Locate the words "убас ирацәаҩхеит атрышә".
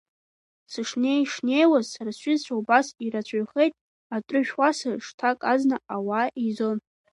2.59-4.53